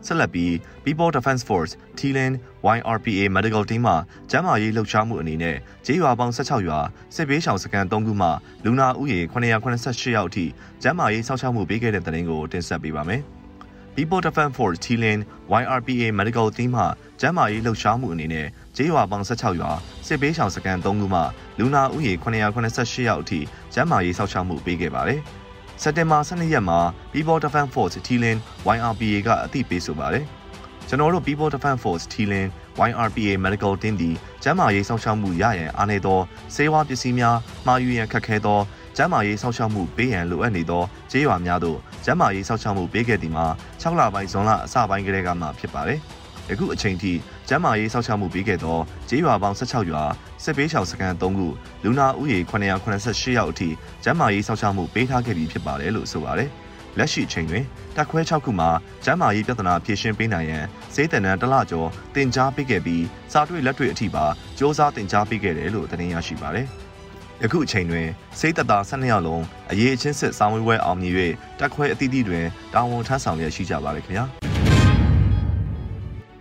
[0.06, 0.52] ဆက်လက်ပြီး
[0.84, 2.32] People Defense Force TLN
[2.76, 3.94] YRPA Medical Team မှ
[4.30, 5.56] ကျန်းမာရေးလှုပ်ရှားမှုအနေနဲ့
[5.86, 6.80] ကျေးရွာပေါင်း16ရွာ
[7.14, 8.28] စစ်ဘေးရှောင်စခန်း3ခုမှ
[8.64, 10.44] လူနာဦးရေ988ယောက်အထိ
[10.82, 13.22] ကျန်းမာရေးစောင့်ရှောက်မှုပေးခဲ့တဲ့တဲ့တင်ကိုတင်ဆက်ပေးပါမယ်။
[13.96, 15.20] People Defense Force Thailand
[15.60, 16.84] YRPA Medical Team မှ
[17.20, 19.70] ကျန်းမာရေးလှုပ်ရှားမှုအနေနဲ့ကျေးရွာပေါင်း16ရွာ
[20.06, 21.20] စစ်ပေးရှောင်စခန်း3ခုမှ
[21.58, 23.40] လူနာဦးရေ988ယောက်အထိ
[23.74, 25.22] ကျန်းမာရေးစောင့်ရှောက်မှုပေးခဲ့ပါတယ်။
[25.84, 26.78] စက်တင်ဘာ12ရက်မှာ
[27.12, 28.38] People Defense Force Thailand
[28.74, 30.24] YRPA ကအသိပေးဆိုပါတယ်။
[30.88, 32.48] ကျွန်တော်တို့ People Defense Force Thailand
[32.88, 34.10] YRPA Medical Team ဒီ
[34.42, 36.20] ကျန်းမာရေးစောင့်ရှောက်မှုရရန်အားနည်းသော
[36.54, 37.36] စေဝါပစ္စည်းများ
[37.66, 38.60] မှာယူရန်ခက်ခဲသော
[38.96, 43.46] ကျန်းမာရေးစောင့်ရှောက်မှုပေးရန်လိုအပ်နေသောကျေးရွာများသို့ကျန်းမာရေးစောင့်ရှောက်မှုပေးခဲ့သည်မှာ
[43.82, 46.00] 6လပိုင်းဇွန်လအစပိုင်းကတည်းကမှဖြစ်ပါတယ်။
[46.50, 47.12] ယခုအချိန်ထိ
[47.48, 48.78] ကျန်းမာရေးစောင့်ရှောက်မှုပေးခဲ့သော
[49.08, 50.04] ကျေးရွာပေါင်း16ရွာ
[50.43, 51.47] စစ်ပေးရှောင်စခန်း3ခု
[51.83, 53.69] လူနာဦးရေ988ယောက်အထိ
[54.03, 56.49] ကျန်းမာရေးစောင့်ရှောက်မှုပေးထားခဲ့ပြီးဖြစ်ပါတယ်လို့ဆိုပါတယ်။
[56.97, 57.63] လက်ရှိအချိန်တွင်
[57.95, 58.69] တက်ခွဲ6ခုမှာ
[59.05, 66.67] ကျန်းမာရေးပြဿနာဖြေရှင်းပေးနိုင်ရန်စေတနန်တလကျော်တင် जा ပေးခဲ့ပြီးစာတွေ့လက်တွေ့အထိပါစ조사တင် जा ပေးခဲ့တယ်လို့တင်ပြရရှိပါတယ်။
[67.43, 68.07] ယခုအချိန်တွင်
[68.39, 71.13] စိတ်တသား12ယောက်လုံးအရေးအချင်းစစ်စောင်းဝဲဝဲအောင်မြင်၍
[71.59, 74.50] တက်ခွဲအသီးသီးတွင်တာဝန်ထမ်းဆောင်ရရှိကြပါရခင်ဗျာ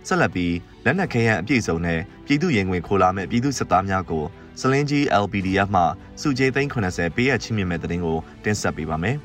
[0.08, 4.24] ဆက်လက်ပြီးလက်နက်ခဲယံအပြည့်စုံနဲ့ပြည်သူရင်ဝင်ခိုလာမဲ့ပြည်သူစစ်သားများကို
[4.60, 5.82] စလင်းကြီး LPDF မှ
[6.20, 9.16] စုကြည်သိန်း80ပေးရချင်းမြင့်မဲ့တဲ့တင်ကိုတင်ဆက်ပေးပါမယ်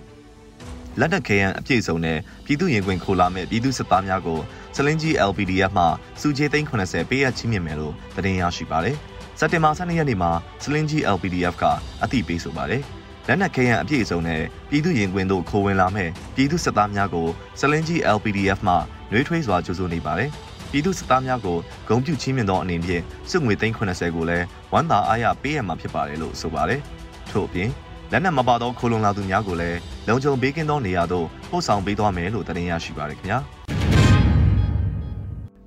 [1.00, 4.40] လက်နက်ခဲယံအပြည့်စုံနဲ့ပြည်သူရင်ဝင်ခိုလာမဲ့ပြည်သူစစ်သားများကို
[4.76, 5.86] စလင်းကြီး LPDF မှ
[6.22, 7.94] စုကြည်သိန်း80ပေးရချင်းမြင့်မယ်လို့
[8.26, 8.96] တင်ရရှိပါတယ်။
[9.40, 10.32] စက်တင်ဘာ12ရက်နေ့မှာ
[10.64, 11.64] စလင်းကြီး LPDF က
[12.04, 12.82] အသိပေးဆိုပါတယ်။
[13.28, 17.28] လက်နက်ခဲယံအပြည့်အစုံနဲ့ပြည်သူရင်ခွင်တို့ခိုးဝင်လာမဲ့ပြည်သူစစ်သားများကို
[17.60, 18.76] စလင်းကြီး LPDF မှ
[19.12, 20.32] နှွေးထွေးစွာကြိုးဆိုနေပါတယ်။
[20.72, 21.58] ပြည်သူစစ်သားများကို
[21.90, 26.80] ဂုံပြုချီးမြှင့်သောအနေဖြင့်စစ်ငွေ380ကိုလည်းဝမ်းသာအားရပေးရမှာဖြစ်ပါတယ်လို့ဆိုပါတယ်။
[27.32, 27.70] ထို့အပြင်
[28.12, 29.78] လက်နက်မပါသောခိုးလုံလာသူများကိုလည်း
[30.08, 33.40] လုံခြုံပေးကင်းသောနေရာသို့ပို့ဆောင်ပေးသွားမယ်လို့တင်ရရှိပါရခင်ဗျာ။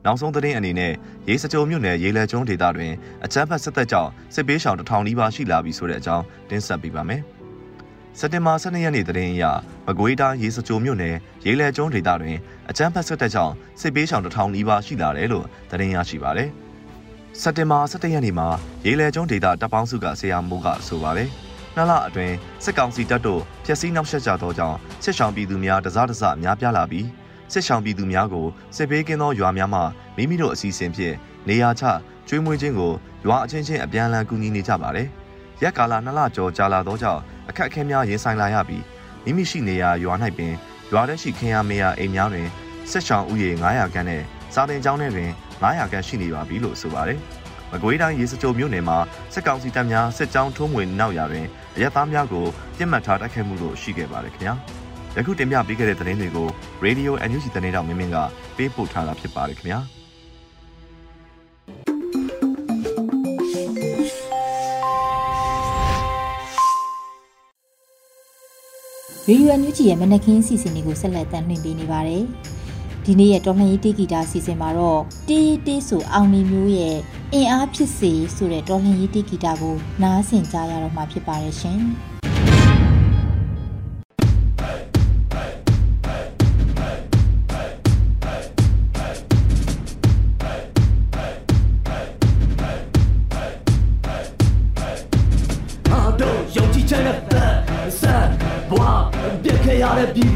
[0.05, 0.93] နောက်ဆုံးသတင်းအနေနဲ့
[1.29, 2.93] ရေစကြိုမြို့နယ်ရေလဲကျွန်းဒေသတွင်
[3.25, 7.23] အကြမ်းဖက်စစ်တပ်ကြောင့်စစ်ပေးရှောင်တထောင်နီးပါးရှိလာပြီဆိုတဲ့အကြောင်းတင်ဆက်ပေးပါမယ်။
[8.19, 9.45] စက်တင်ဘာ12ရက်နေ့သတင်းအရ
[9.87, 12.37] မကွေးတိုင်းရေစကြိုမြို့နယ်ရေလဲကျွန်းဒေသတွင်
[12.71, 16.49] အကြမ်းဖက်စစ်တပ်ကြောင့်စစ်ပေးရှောင်တထောင်နီးပါးရှိလာတယ်လို့သတင်းရရှိပါတယ်။
[17.41, 18.49] စက်တင်ဘာ17ရက်နေ့မှာ
[18.87, 21.29] ရေလဲကျွန်းဒေသတပ်ပေါင်းစုကဆရာမိုးကဆိုပါတယ်။
[21.77, 27.07] နှစ်လအတွင်းစစ်ကောင်စီတပ်တို့ဖျက်ဆီးနှောက်ယှက်ကြသောကြောင့်စစ်ဆောင်ပြည်သူများတစားတစများပြားလာပြီး
[27.53, 28.47] စစ်ဆောင်ပြည်သူများကို
[28.77, 29.81] စစ်ပေးကင်းသောရွာများမှ
[30.17, 31.15] မိမိတို့အစီအစဉ်ဖြင့်
[31.49, 31.85] နေရာချ
[32.29, 32.93] ကျွေးမွေးခြင်းကို
[33.27, 35.09] ရွာအချင်းချင်းအပြန်အလှန်ကူညီနေကြပါတယ်။
[35.63, 37.21] ရက်ကာလနှစ်လကျော်ကြာလာသောကြောင့်
[37.51, 38.85] အခက်အခဲများရင်ဆိုင်လာရပြီး
[39.25, 40.55] မိမိရှိနေရာရွာ၌ပင်
[40.93, 42.49] ရွာထဲရှိခင်ရမေယာအိမ်များတွင်
[42.91, 44.23] စစ်ဆောင်ဥယေ900ခန်းနဲ့
[44.55, 45.31] စာတင်ကျောင်းထဲတွင်
[45.63, 47.19] 900ခန်းရှိနေပါပြီလို့ဆိုပါတယ်။
[47.71, 48.99] မကွေးတိုင်းရေစကြိုမြို့နယ်မှာ
[49.35, 54.55] စစ်ကောင်စီတပ်များစစ်ကြောင်းထိုးမွေနောက်ရာတွင်အရက်သားများကိုပြစ်မှတ်ထားတိုက်ခိုက်မှုတို့ရှိခဲ့ပါတယ်ခင်ဗျာ။
[55.17, 56.49] ယခုတင်ပြပေးခဲ့တဲ့သတင်းတွေကို
[56.85, 58.17] Radio NUG သတင်းတောင်မင်းမင်းက
[58.57, 60.00] ပေးပို့ထားတာဖြစ်ပါတယ်ခင်ဗျာ
[69.31, 72.23] ရေဒီယိုအန်ယူဂျီရဲ့မနက်ခင်းစီစဉ်တွေကိုဆက်လက်တင်ပြနေပါတယ်။
[73.05, 76.97] ဒီနေ့ရဲ့တော်လှန်ရေးတေဂီတာစီစဉ်မှာတော့တေးတေးဆိုအောင်နေမျိုးရဲ့
[77.33, 81.81] အင်အားဖြစ်စေဆိုတဲ့တော်လှန်ရေးတေဂီတာကိုနားဆင်ကြရတော့မှာဖြစ်ပါတယ်ရှင်။
[100.01, 100.30] ခဲ့ရ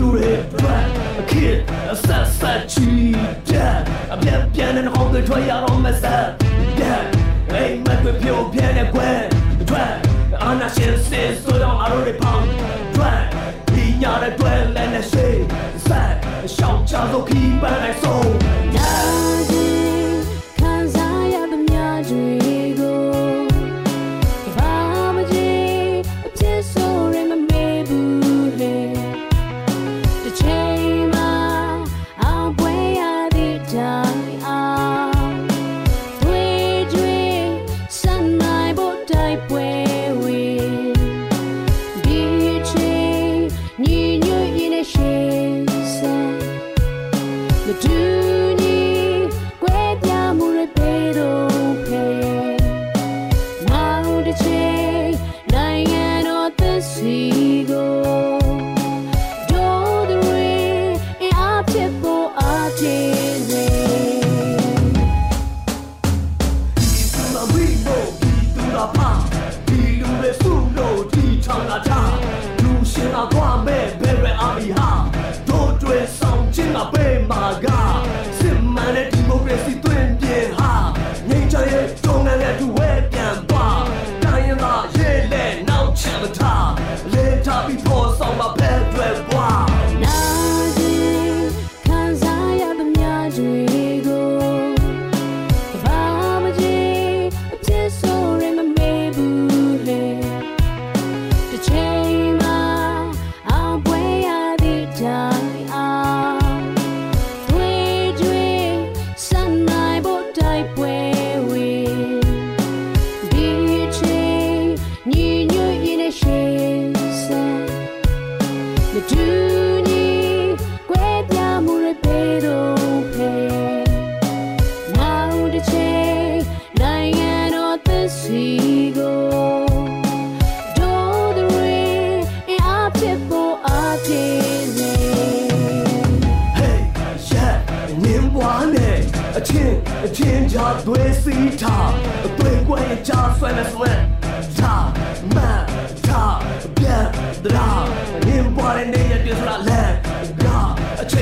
[39.46, 39.63] ဖို့တို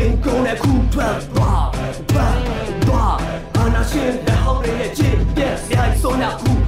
[0.02, 1.66] ကအချင်းကုန်တဲ့ခုထွက်သွား
[2.10, 2.36] ထွက်
[2.88, 3.16] သွား
[3.56, 6.61] အနာရှင်တဲ့ဟောင်းရဲ့ချစ်ပြက်စရိုက်ဆုံးရခု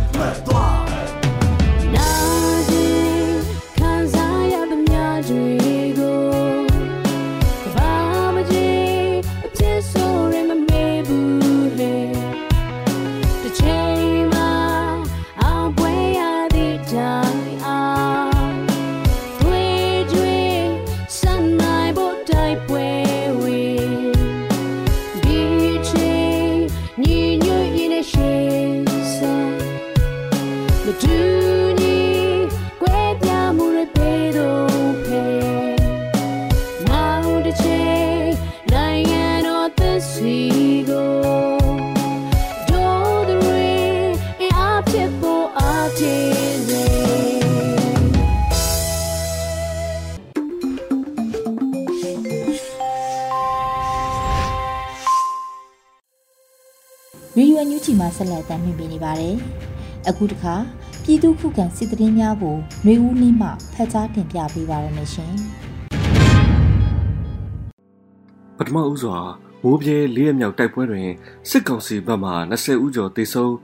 [57.64, 59.34] န်ယူဂျီမှာဆက်လက်တင်ပြနေပါတယ်။
[60.08, 60.54] အခုတခါ
[61.02, 65.34] ပြည်သူခုခံစစ်တရင်များကိုနှွေဦးနှင်းမှဖတ်ကြားတင်ပြပေးပါရမရှင်
[68.58, 69.16] ပထမဦးစွာ
[69.62, 71.08] မိုးပြဲလေးရမြောက်တိုက်ပွဲတွင်
[71.50, 73.54] စစ်ကောင်စီဘက်မှ20ဦးကျော်သေဆုံး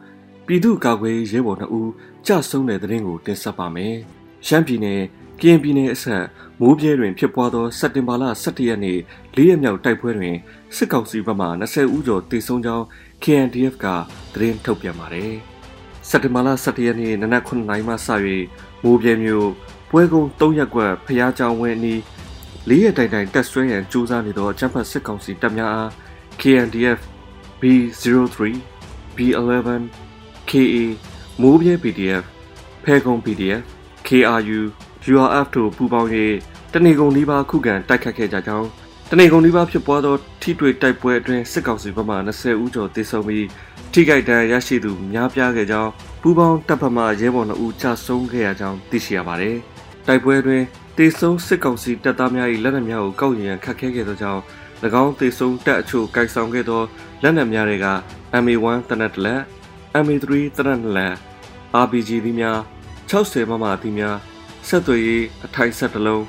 [0.47, 1.91] ပြည်သူ့ကာကွယ်ရေးရဲဘော်2ဦး
[2.27, 3.95] ကြဆုံးတဲ့တဲ့ရင်ကိုတင်ဆက်ပါမယ်။
[4.47, 5.01] ရှမ်းပြည်နယ်
[5.41, 6.25] ကရင်ပြည်နယ်အဆက်
[6.61, 8.99] မိုးပြဲတွင်ဖြစ်ပွားသောစက်တင်ဘာလ17ရက်နေ့
[9.37, 10.37] လေးရမြောက်တိုက်ပွဲတွင်
[10.77, 12.85] စစ်ကောင်စီဘက်မှ20ဦးကျော်သေဆုံးကြောင်း
[13.23, 13.87] KNDF က
[14.35, 15.33] သတင်းထုတ်ပြန်ပါတယ်။
[16.09, 18.09] စက်တင်ဘာလ17ရက်နေ့နနက်9:00နာရီမှစ၍
[18.83, 19.49] မိုးပြဲမြို့
[19.91, 22.03] ပွဲကုန်း3ရက်ကွက်ဖျားချောင်းဝင်းအနီး
[22.69, 25.91] လေးရတိုင်တိုင်တက်ဆွဲရန်စူးစမ်းနေသောအကြမ်းဖက်စစ်ကောင်စီတပ်များအား
[26.41, 27.01] KNDF
[27.61, 28.37] B03
[29.17, 29.83] B11
[30.51, 30.77] KA
[31.41, 32.25] မိုးပြဲ PDF
[32.85, 33.63] ဖဲကုံ PDF
[34.07, 34.61] KRU
[35.13, 36.11] URF တို့ပူးပေါင်း၍
[36.73, 38.69] တနေကုန်ဒီပါခုခံတိုက်ခတ်ခဲ့ကြကြောင်း
[39.13, 43.47] တနေကုန်ဒီပါဖြစ်ပွားသောထိတွေ့တိုက်ပွဲအတွင်းစစ်ကောင်စီဘက်မှ20ဦးကျော်သေဆုံးပြီး
[43.93, 45.91] ထိခိုက်ဒဏ်ရာရရှိသူများပြားခဲ့ကြောင်း
[46.23, 49.57] ပူးပေါင်းတပ်ဖက်မှရဲဘော်2ဦးကြဆုံးခဲ့ရကြောင်းသိရှိရပါတယ်။
[50.07, 50.65] တိုက်ပွဲအတွင်း
[50.97, 54.43] တေဆုံးစစ်ကောင်စီတပ်သားများ၏လက်နက်များကိုကောက်ယူရန်ခတ်ခဲခဲ့သောကြောင့်၎
[55.03, 56.83] င်းတေဆုံးတပ်အချို့ကိုက်ဆောင်ခဲ့သော
[57.23, 57.87] လက်နက်များတွေက
[58.43, 59.41] MA1 တနက်တလက်
[60.05, 61.15] MA3 တနက်တလက်
[61.83, 62.59] RPG သီးများ
[63.11, 64.17] 60မမသီးများ
[64.69, 66.25] ဆက်သွယ်ရေးအထိုင်ဆက်တလုံး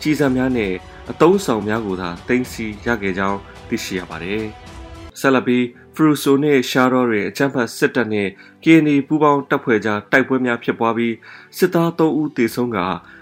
[0.00, 0.74] ကြီးစံများနဲ့
[1.10, 3.38] အတုံးဆောင်များကိုသာတင်စီရခဲ့ကြောင်း
[3.68, 4.42] သိရှိရပါတယ်။
[5.20, 5.64] ဆက်လက်ပြီး
[5.94, 8.28] ဖရူဆိုနဲ့ရှာရော့ရဲ့အချမ်းဖတ်စစ်တပ်နဲ့
[8.64, 11.14] KNY ပူးပေါင်းတပ်ဖွဲ့ကြားတိုက်ပွဲများဖြစ်ပွားပြီး
[11.56, 12.78] စစ်သား3ဦးသေဆုံးက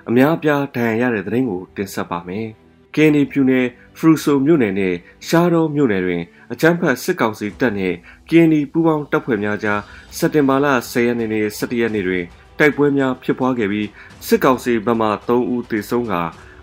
[0.08, 2.46] အများအပြားဒဏ်ရာရတဲ့တဲ့ရင်ကိုတင်ဆက်ပါမယ်။
[2.94, 3.66] KNY ပြည်နယ်
[3.96, 4.94] ဖရူဆိုမြို့နယ်နဲ့
[5.26, 7.94] ရှာရော့မြို့နယ်တွင်အချမ်းဖတ်စစ်ကောင်စီတပ်နဲ့
[8.28, 9.80] KNY ပူးပေါင်းတပ်ဖွဲ့များကြား
[10.18, 12.24] စက်တင်ဘာလ10ရက်နေ့နဲ့17ရက်နေ့တွင်
[12.58, 13.88] တိုက်ပွဲများဖြစ်ပွားခဲ့ပြီး
[14.26, 16.14] စစ်ကောင်စီဘက်မှ3ဦးသေဆုံးက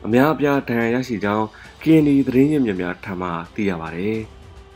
[0.06, 1.46] အများအပြားဒဏ်ရာရရှိကြောင်း
[1.82, 4.20] KNY သတင်းရင်းမြစ်များထံမှသိရပါတယ်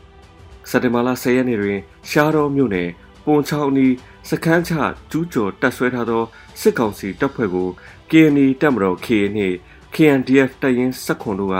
[0.68, 1.78] ။စက်တင်ဘာလ10ရက်နေ့တွင်
[2.10, 2.90] ရှားတော်မြို့နယ်
[3.24, 3.86] ပွန်ချောင်းနီ
[4.28, 4.72] စခန်းချ
[5.10, 6.24] ကျူးကျော်တပ်ဆွဲထားသော
[6.60, 7.68] စစ်ကောင်စီတပ်ဖွဲ့ကို
[8.10, 9.56] KNY တပ်မတော် KA နှင့်
[9.94, 11.56] KNDF တပ်ရင်းစက်ခွန်တို့က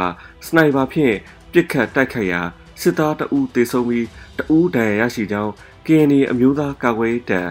[0.47, 1.15] စနိုက်ပါဖြင့်
[1.53, 2.41] ပစ်ခတ်တိုက်ခိုက်ရာ
[2.81, 4.07] စစ်သားတအူးသေဆုံးပြီး
[4.39, 5.53] တအူးဒဏ်ရာရရှိကြောင်း
[5.87, 7.49] KNY အမျိုးသားကာကွယ်ရေးတပ်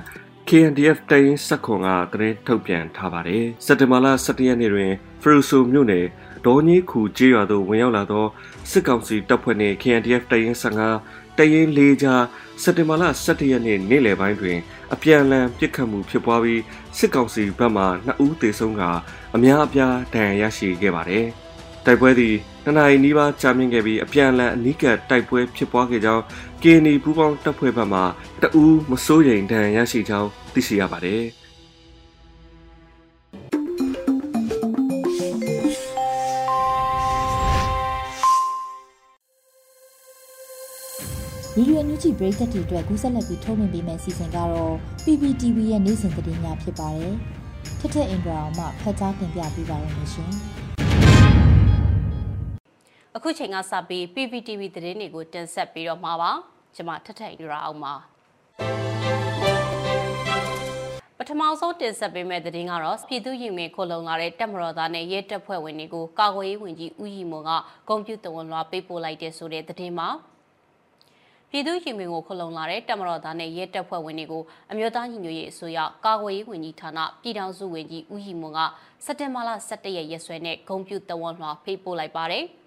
[0.49, 6.05] KNDF တရင်စက်ခွန်ကသတင်းထုတ်ပြန်ထားပါတယ်။စက်တင်ဘာလ17ရက်နေ့တွင်ဖရူဆိုမြို့နယ်
[6.45, 8.25] ဒေါ်ကြီးခူကျေးရွာသို့ဝင်ရောက်လာသော
[8.71, 12.23] စစ်ကောင်စီတပ်ဖွဲ့နှင့် KNDF တရင်15တရင်၄ကြား
[12.61, 14.57] စက်တင်ဘာလ17ရက်နေ့နေ့လယ်ပိုင်းတွင်
[14.93, 16.61] အပြန်အလှန်ပစ်ခတ်မှုဖြစ်ပွားပြီး
[16.97, 18.83] စစ်ကောင်စီဘက်မှ2ဦးသေဆုံးက
[19.35, 21.27] အများအပြားဒဏ်ရာရရှိခဲ့ပါတယ်။
[21.85, 26.23] တိုက်ပွဲသည်နှစ်နာရီနီးပါးကြာမြင့်ခဲ့ပြီးအပြန်အလှန်အနီးကပ်တိုက်ပွဲဖြစ်ပွားခဲ့ကြောင်း
[26.61, 28.01] KNY ပူးပေါင်းတပ်ဖွဲ့ဘက်မှ
[28.41, 31.23] တအူးမစိုးရိမ်ဒဏ်ရရှိကြောင်းသိရှိရပါတယ်။။
[41.55, 47.13] ဗီဒီယိုအန်ယူဂျီပရိသတ်တွေအတွက်ကူးဆက်လက်ပြီးထုတ်လွှင့်ပေးမယ့်အစီအစဉ်ကတော့ PPTV ရဲ့နေ့စဉ်သတင်းများဖြစ်ပါတယ်။
[47.79, 50.33] ထက်ထက်အင်ဒရာအောင်မှဖတ်ကြားတင်ပြပေးပါရမရှင်။
[53.17, 56.31] အခုချိန်ကစပြီး PPTV သတင်းတွေကိုတင်ဆက်ပြီးတော့မှာပါ
[56.75, 57.93] ကျွန်မထထအိရာအောင်ပါ
[61.17, 67.51] ပထမဆုံးတင်ဆက်ပေးမယ့်သတင်းကတော့ပြည်သူ့ရင်ဝင်ခိုလုံလာတဲ့တပ်မတော်သားနဲ့ရဲတပ်ဖွဲ့ဝင်တွေကိုကာကွယ်ရေးဝန်ကြီးဦးရီမွန်က
[67.87, 70.09] ကွန်ပျူတာဝန်လွှာပေးပို့လိုက်တဲ့ဆိုတဲ့သတင်းမှာ
[71.49, 78.59] ပြည်သူ့ရင်ဝင်ကိုခလုံလာတဲ့တပ်မတော်သားနဲ့ရဲတပ်ဖွဲ့ဝင်တွေကိုအမျိုးသားညီညွတ်ရေးအစိုးရကာကွယ်ရေးဝန်ကြီးဌာနပြည်ထောင်စုဝန်ကြီးဦးရီမွန်က
[79.05, 82.45] စက်တင်ဘာလ17ရက်ရက်စွဲနဲ့ဂုံပြူတဝန်လွှာဖေးပို့လိုက်ပါတယ်။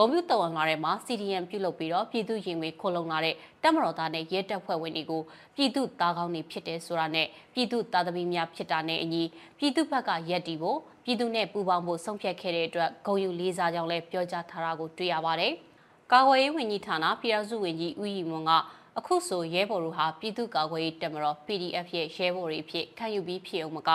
[0.00, 5.22] ဂုံပြူတော်ဝင်လာတဲ့မှာ CDM ပြုလုပ်ပြီးတော့ပြည်သူရင်ဝင်ခိုလုံလာတဲ့တပ်မတော်သားနဲ့ရဲတပ်ဖွဲ့ဝင်တွေကို
[5.56, 9.22] ပြည်သူသားကောင်းတွေဖြစ်တယ်ဆိုတာနဲ့ပြည်သူသားသမီးများဖြစ်တာနဲ့အညီ
[9.58, 15.52] ပြည်သူဘက်ကရက်တီဖို့ပြည်သူနဲ့ပူးပေါင်းဖို့ဆုံးဖြတ်ခဲ့တဲ့အတွက်ဂုံယူလေးစားကြောင်းလည်းပြောကြားထားတာကိုတွေ့ရပါတယ်။
[16.12, 18.52] ကာကွယ်ရေးဝန်ကြီးဌာနပြည်ထောင်စုဝန်ကြီးဦးရီမွန်က
[18.98, 23.90] အခုဆိုရဲဘော်တို့ဟာပြည်သူ့ကာကွယ်ရေးတပ်မတော် PDF ရဲ့ရဲဘော်တွေဖြစ်ခံယူပြီးဖြစ်အောင်မက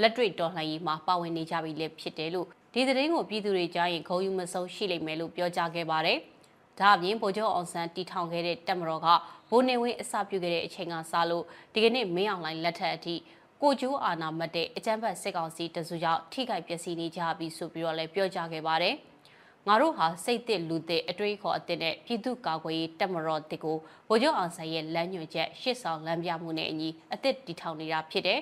[0.00, 6.18] လက်တွေ့တော်လှန်ရေးမှာပါဝင်နေကြပြီလည်းဖြစ်တယ်လို့ ဒီသတင်းကိုပြည်သူတွေကြားရင်ခုံယူမဆုံးရှိလိမ့်မယ်လို့ပြောကြားခဲ့ပါတယ်။
[6.78, 9.08] ဒါအပြင်ဗိုလ်ချုပ်အောင်ဆန်းတီထောင်ခဲ့တဲ့တပ်မတော်က
[9.50, 13.14] ဗိုလ်နေဝင်းအစပြုခဲ့တဲ့အချိန်ကစလို့ဒီကနေ့မင်းအောင်လှိုင်လက်ထက်အထိ
[13.62, 18.94] ကိုကျိုးအာနာမတ်တဲ့အကြမ်းဖက်စစ်ကောင်စီတစုကြောင့်ထိခိုက်ပျက်စီးနေကြပြီဆိုပြီးတော့လည်းပြောကြားခဲ့ပါတယ်။
[19.68, 23.76] ငါတို့ဟာစိတ်သစ်လူသစ်အတွေးခေါ်အသစ်နဲ့ပြည်သူ့ကာကွယ်ရေးတပ်မတော်တစ်ကို
[24.08, 28.40] ဗိုလ်ချုပ်အောင်ဆန်းရဲ့လမ်းညွှန်ချက်ရှစ်ဆောင်လမ်းပြမှုနဲ့အညီအသစ်တည်ထောင်နေတာဖြစ်တဲ့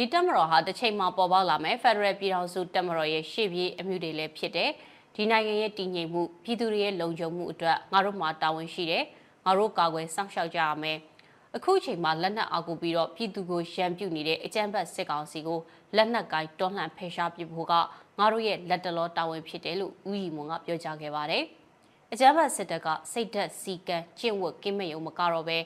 [0.00, 4.70] ဒီတက်မတော်ဟာတစ်ချိန်မှာပေါ်ပေါက်လာမယ်ဖက်ဒရယ်ပြည်ထောင်စုတက်မတော်ရဲ့ရှေ့ပြေးအမှုတွေလည်းဖြစ်တယ်
[5.14, 9.04] ဒီနိုင်ငံရဲ့တည်ငြိမ်မှုပြည်သူတွေရဲ့လုံခြုံမှုအတွက်ငါတို့မှာတာဝန်ရှိတယ်
[9.44, 10.98] ငါတို့ကာကွယ်စောင့်ရှောက်ကြရမယ်
[11.56, 15.58] အခုချိန်မှာလက်နက်အောက်ကိုပြီးတော့ပြည်သူကိုရန်ပြုတ်နေတဲ့အကြမ်းဖက်စစ်ကောင်စီကို
[15.96, 17.72] လက်နက်ကိုင်းတွန်းလှန်ဖယ်ရှားပစ်ဖို့က
[18.18, 21.44] ငါတို့ရဲ့လက်တလောတာဝန်ဖြစ်တယ်လို့ဦးရီမွန်ကပြောကြားခဲ့ပါတယ်
[22.12, 25.58] အကြမ်းဖက်စစ်တပ်ကစိတ်သက်စီကံကျင့်ဝတ်ကင်းမဲ့ုံမကတော့ပဲ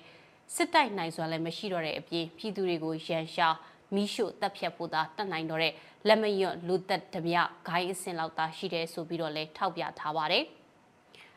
[0.55, 3.55] စစ်တိုက်နိုင်စွာလည်းမရှိတော့တဲ့အပြင်ပြည်သူတွေကိုရန်ရှား
[3.94, 5.72] မီးရှို့တပ်ဖြတ်ဖို့သာတတ်နိုင်တော့တဲ့
[6.09, 7.37] လက်မရွံ့လူသက်ဓမြ
[7.68, 10.44] ဂိုင်းအစင်လောက်သာရှိတယ်ဆိုပြီးတော့လည်းထောက်ပြထားပါတယ်။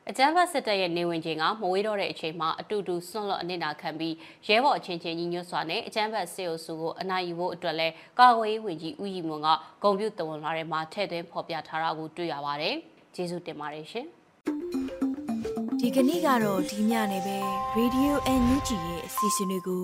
[0.10, 4.16] အကြမ်းဖက်စစ်တပ်ရဲ့နေဝင်ခြင်းကမဝေးတော့တဲ့အချိန်မှာအတူတူဆွန့်လွတ်အနစ်နာခံပြီး
[4.48, 7.88] ရဲဘော်အချင်းချင်းညီညွတ်စွာနဲ့အကြမ်းဖက်စစ်အုပ်စုကိုအနိုင်ယူဖို့အတွက်လဲ
[8.20, 9.48] ကာကွယ်ရေးဝန်ကြီးဦးရီမွန်က
[9.84, 12.76] ဂုံပြုတဝန်လာတဲ့မှာထည့်သွင်းဖော်ပြထားတာကိုတွေ့ရပါတယ်။
[13.16, 14.06] ကျေးဇူးတင်ပါတယ်ရှင်။
[15.80, 17.38] ဒီကနေ့ကတော့ဒီညနေပဲ
[17.78, 19.84] Radio NUG ရဲ့အစီအစဉ်လေးကို